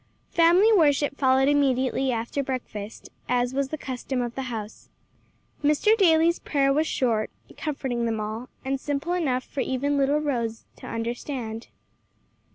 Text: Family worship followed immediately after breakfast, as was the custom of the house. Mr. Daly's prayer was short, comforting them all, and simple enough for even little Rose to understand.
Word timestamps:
Family 0.31 0.73
worship 0.73 1.15
followed 1.19 1.47
immediately 1.47 2.11
after 2.11 2.41
breakfast, 2.41 3.09
as 3.29 3.53
was 3.53 3.69
the 3.69 3.77
custom 3.77 4.19
of 4.19 4.33
the 4.33 4.41
house. 4.49 4.89
Mr. 5.63 5.95
Daly's 5.95 6.39
prayer 6.39 6.73
was 6.73 6.87
short, 6.87 7.29
comforting 7.55 8.07
them 8.07 8.19
all, 8.19 8.49
and 8.65 8.79
simple 8.79 9.13
enough 9.13 9.43
for 9.43 9.59
even 9.59 9.97
little 9.99 10.17
Rose 10.19 10.65
to 10.77 10.87
understand. 10.87 11.67